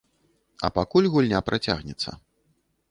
А 0.69 0.71
пакуль 0.79 1.11
гульня 1.17 1.43
працягнецца. 1.51 2.19